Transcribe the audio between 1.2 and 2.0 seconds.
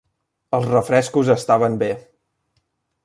estaven bé.